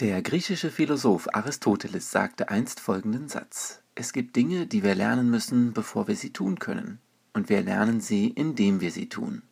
Der 0.00 0.22
griechische 0.22 0.70
Philosoph 0.70 1.26
Aristoteles 1.34 2.12
sagte 2.12 2.50
einst 2.50 2.78
folgenden 2.78 3.28
Satz: 3.28 3.82
Es 3.96 4.12
gibt 4.12 4.36
Dinge, 4.36 4.68
die 4.68 4.84
wir 4.84 4.94
lernen 4.94 5.28
müssen, 5.28 5.72
bevor 5.72 6.06
wir 6.06 6.14
sie 6.14 6.32
tun 6.32 6.60
können, 6.60 7.00
und 7.32 7.48
wir 7.48 7.62
lernen 7.62 8.00
sie, 8.00 8.28
indem 8.28 8.80
wir 8.80 8.92
sie 8.92 9.08
tun. 9.08 9.42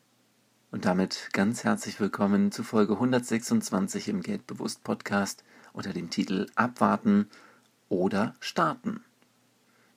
Und 0.70 0.84
damit 0.84 1.30
ganz 1.32 1.64
herzlich 1.64 1.98
willkommen 1.98 2.52
zu 2.52 2.62
Folge 2.62 2.92
126 2.92 4.08
im 4.08 4.22
Geldbewusst 4.22 4.84
Podcast 4.84 5.42
unter 5.72 5.92
dem 5.92 6.10
Titel 6.10 6.46
Abwarten 6.54 7.28
oder 7.88 8.36
starten. 8.38 9.02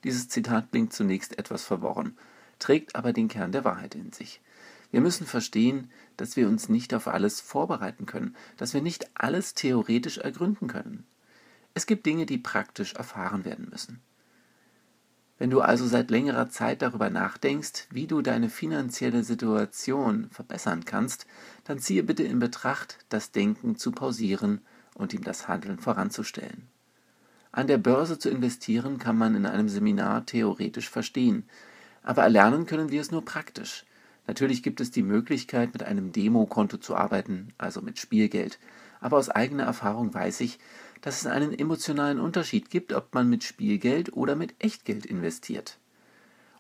Dieses 0.04 0.30
Zitat 0.30 0.72
klingt 0.72 0.94
zunächst 0.94 1.38
etwas 1.38 1.64
verworren, 1.64 2.18
trägt 2.58 2.96
aber 2.96 3.14
den 3.14 3.28
Kern 3.28 3.52
der 3.52 3.66
Wahrheit 3.66 3.94
in 3.94 4.14
sich. 4.14 4.42
Wir 4.92 5.02
müssen 5.02 5.28
verstehen, 5.28 5.92
dass 6.18 6.36
wir 6.36 6.48
uns 6.48 6.70
nicht 6.70 6.94
auf 6.94 7.08
alles 7.08 7.42
vorbereiten 7.42 8.06
können, 8.06 8.36
dass 8.58 8.74
wir 8.74 8.82
nicht 8.82 9.10
alles 9.14 9.54
theoretisch 9.54 10.18
ergründen 10.18 10.68
können. 10.68 11.06
Es 11.74 11.86
gibt 11.86 12.06
Dinge, 12.06 12.26
die 12.26 12.38
praktisch 12.38 12.94
erfahren 12.94 13.46
werden 13.46 13.68
müssen. 13.70 14.02
Wenn 15.38 15.52
du 15.52 15.62
also 15.62 15.88
seit 15.88 16.12
längerer 16.12 16.50
Zeit 16.50 16.82
darüber 16.82 17.10
nachdenkst, 17.10 17.88
wie 17.92 18.08
du 18.08 18.22
deine 18.22 18.50
finanzielle 18.50 19.24
Situation 19.24 20.28
verbessern 20.32 20.84
kannst, 20.84 21.28
dann 21.64 21.80
ziehe 21.80 22.04
bitte 22.04 22.24
in 22.24 22.40
Betracht, 22.40 23.06
das 23.08 23.32
Denken 23.32 23.78
zu 23.78 23.92
pausieren 23.92 24.60
und 24.96 25.14
ihm 25.14 25.24
das 25.24 25.48
Handeln 25.48 25.80
voranzustellen. 25.80 26.68
An 27.54 27.68
der 27.68 27.78
Börse 27.78 28.20
zu 28.20 28.30
investieren 28.30 28.98
kann 28.98 29.18
man 29.18 29.34
in 29.34 29.46
einem 29.46 29.70
Seminar 29.70 30.26
theoretisch 30.26 30.90
verstehen, 30.90 31.48
aber 32.04 32.24
erlernen 32.24 32.66
können 32.66 32.92
wir 32.92 33.00
es 33.00 33.12
nur 33.12 33.24
praktisch. 33.24 33.86
Natürlich 34.30 34.62
gibt 34.62 34.80
es 34.80 34.92
die 34.92 35.02
Möglichkeit, 35.02 35.74
mit 35.74 35.82
einem 35.82 36.12
Demokonto 36.12 36.78
zu 36.78 36.96
arbeiten, 36.96 37.52
also 37.58 37.82
mit 37.82 37.98
Spielgeld. 37.98 38.60
Aber 39.02 39.18
aus 39.18 39.32
eigener 39.32 39.64
Erfahrung 39.64 40.14
weiß 40.14 40.42
ich, 40.42 40.60
dass 41.02 41.20
es 41.20 41.26
einen 41.26 41.52
emotionalen 41.52 42.20
Unterschied 42.20 42.70
gibt, 42.70 42.94
ob 42.94 43.12
man 43.16 43.28
mit 43.28 43.44
Spielgeld 43.44 44.14
oder 44.14 44.36
mit 44.36 44.54
Echtgeld 44.60 45.08
investiert. 45.08 45.80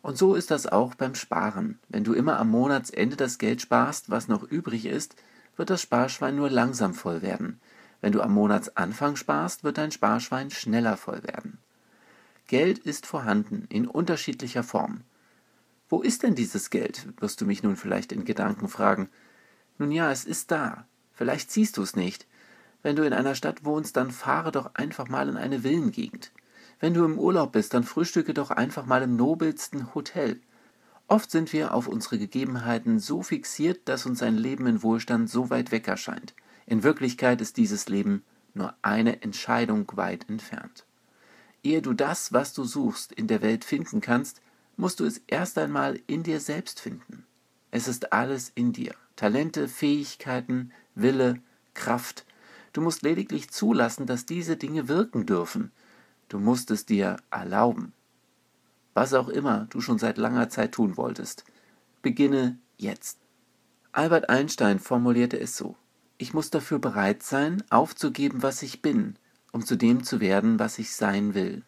Und 0.02 0.17
so 0.17 0.34
ist 0.34 0.50
das 0.50 0.66
auch 0.66 0.95
beim 0.95 1.14
Sparen. 1.14 1.78
Wenn 1.89 2.03
du 2.03 2.14
immer 2.14 2.39
am 2.39 2.50
Monatsende 2.50 3.16
das 3.16 3.38
Geld 3.38 3.61
sparst, 3.61 4.09
was 4.09 4.28
noch 4.28 4.42
übrig 4.42 4.88
ist, 4.88 5.16
wird 5.56 5.70
das 5.70 5.83
Sparschwein 5.83 6.38
nur 6.38 6.50
langsam 6.50 6.95
voll 6.95 7.22
werden. 7.22 7.59
Wenn 8.02 8.14
du 8.14 8.22
am 8.22 8.33
Monatsanfang 8.33 9.16
sparst, 9.16 9.64
wird 9.64 9.78
dein 9.78 9.92
Sparschwein 9.92 10.50
schneller 10.50 10.98
voll 10.98 11.22
werden. 11.22 11.59
Geld 12.48 12.80
ist 12.80 13.06
vorhanden 13.06 13.67
in 13.70 13.86
unterschiedlicher 13.86 14.64
Form. 14.64 15.02
Wo 15.90 16.02
ist 16.02 16.22
denn 16.23 16.36
dieses 16.36 16.70
Geld? 16.70 17.08
wirst 17.20 17.42
du 17.42 17.45
mich 17.45 17.64
nun 17.64 17.76
vielleicht 17.76 18.12
in 18.12 18.23
Gedanken 18.23 18.68
fragen. 18.68 19.09
Nun 19.80 19.92
ja, 19.92 20.12
es 20.12 20.23
ist 20.23 20.52
da. 20.52 20.86
Vielleicht 21.14 21.52
siehst 21.52 21.78
du 21.78 21.82
es 21.82 21.95
nicht. 21.95 22.28
Wenn 22.84 22.95
du 22.95 23.04
in 23.04 23.14
einer 23.14 23.36
Stadt 23.36 23.66
wohnst, 23.66 23.98
dann 23.98 24.12
fahre 24.12 24.52
doch 24.52 24.76
einfach 24.76 25.10
mal 25.10 25.28
in 25.28 25.36
eine 25.36 25.64
Villengegend. 25.64 26.32
Wenn 26.80 26.94
du 26.94 27.04
im 27.04 27.17
Urlaub 27.17 27.52
bist, 27.52 27.73
dann 27.73 27.84
frühstücke 27.84 28.34
doch 28.34 28.52
einfach 28.52 28.86
mal 28.86 29.02
im 29.02 29.16
nobelsten 29.16 29.94
Hotel. 29.95 30.40
Oft 31.08 31.32
sind 31.32 31.52
wir 31.54 31.73
auf 31.73 31.88
unsere 31.88 32.20
Gegebenheiten 32.20 33.00
so 33.00 33.23
fixiert, 33.23 33.82
dass 33.90 34.06
uns 34.06 34.22
ein 34.22 34.38
Leben 34.38 34.67
in 34.67 34.84
Wohlstand 34.84 35.30
so 35.30 35.50
weit 35.50 35.72
weg 35.72 35.88
erscheint. 35.88 36.36
In 36.67 36.84
Wirklichkeit 36.84 37.42
ist 37.42 37.58
dieses 37.58 37.90
Leben 37.90 38.23
nur 38.54 38.76
eine 38.84 39.23
Entscheidung 39.23 39.92
weit 39.95 40.30
entfernt. 40.30 40.86
Ehe 41.64 41.82
du 41.82 41.94
das, 41.94 42.32
was 42.32 42.54
du 42.54 42.64
suchst, 42.64 43.12
in 43.12 43.28
der 43.28 43.42
Welt 43.42 43.66
finden 43.66 44.02
kannst, 44.02 44.42
musst 44.80 45.02
du 45.02 45.06
es 45.06 45.22
erst 45.28 45.58
einmal 45.58 46.00
in 46.08 46.24
dir 46.24 46.40
selbst 46.40 46.80
finden. 46.80 47.26
Es 47.70 47.90
ist 47.90 48.14
alles 48.14 48.50
in 48.56 48.72
dir. 48.72 48.96
Talente, 49.18 49.68
Fähigkeiten, 49.68 50.72
Wille, 50.96 51.42
Kraft. 51.74 52.26
Du 52.72 52.80
musst 52.80 53.02
lediglich 53.02 53.50
zulassen, 53.52 54.06
dass 54.06 54.26
diese 54.26 54.56
Dinge 54.56 54.88
wirken 54.88 55.26
dürfen. 55.26 55.72
Du 56.30 56.40
musst 56.40 56.72
es 56.72 56.86
dir 56.86 57.18
erlauben. 57.30 57.92
Was 58.94 59.14
auch 59.14 59.28
immer 59.28 59.68
du 59.70 59.82
schon 59.82 60.00
seit 60.00 60.18
langer 60.18 60.48
Zeit 60.48 60.72
tun 60.72 60.96
wolltest, 60.96 61.44
beginne 62.02 62.58
jetzt. 62.78 63.20
Albert 63.92 64.30
Einstein 64.30 64.80
formulierte 64.80 65.38
es 65.38 65.58
so. 65.58 65.76
Ich 66.18 66.34
muss 66.34 66.52
dafür 66.52 66.80
bereit 66.80 67.22
sein, 67.22 67.64
aufzugeben, 67.70 68.44
was 68.44 68.62
ich 68.62 68.82
bin, 68.82 69.18
um 69.52 69.66
zu 69.66 69.76
dem 69.76 70.06
zu 70.06 70.22
werden, 70.22 70.58
was 70.58 70.80
ich 70.80 70.95
sein 70.95 71.34
will. 71.34 71.64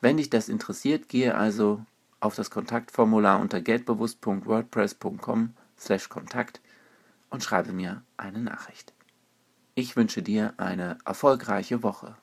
Wenn 0.02 0.18
dich 0.18 0.30
das 0.30 0.50
interessiert, 0.50 1.08
gehe 1.10 1.36
also 1.36 1.84
auf 2.20 2.36
das 2.36 2.52
Kontaktformular 2.52 3.40
unter 3.40 3.62
geldbewusst.wordpress.com/kontakt 3.62 6.62
und 7.30 7.44
schreibe 7.44 7.74
mir 7.74 8.04
eine 8.18 8.40
Nachricht. 8.40 8.94
Ich 9.76 9.96
wünsche 9.96 10.22
dir 10.22 10.54
eine 10.58 11.00
erfolgreiche 11.06 11.82
Woche. 11.82 12.16